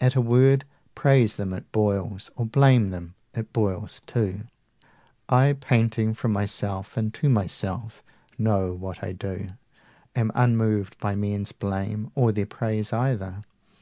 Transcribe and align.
at 0.00 0.14
a 0.14 0.20
word 0.22 0.64
Praise 0.94 1.36
them, 1.36 1.52
it 1.52 1.70
boils, 1.70 2.30
or 2.36 2.46
blame 2.46 2.88
them, 2.88 3.14
it 3.34 3.52
boils 3.52 4.00
too. 4.06 4.44
I, 5.28 5.52
painting 5.60 6.14
from 6.14 6.32
myself 6.32 6.96
and 6.96 7.12
to 7.12 7.28
myself, 7.28 8.02
90 8.38 8.42
Know 8.44 8.72
what 8.72 9.04
I 9.04 9.12
do, 9.12 9.50
am 10.16 10.32
unmoved 10.34 10.96
by 11.00 11.14
men's 11.16 11.52
blame 11.52 12.10
Or 12.14 12.32
their 12.32 12.46
praise 12.46 12.94
either. 12.94 13.42